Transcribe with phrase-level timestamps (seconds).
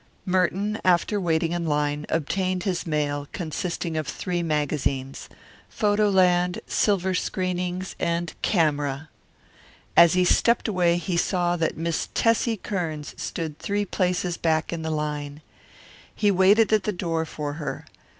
[0.25, 5.29] Merton, after waiting in line, obtained his mail, consisting of three magazines
[5.69, 9.09] Photo Land, Silver Screenings, and Camera.
[9.95, 14.81] As he stepped away he saw that Miss Tessie Kearns stood three places back in
[14.81, 15.43] the line.
[16.15, 17.85] He waited at the door for her.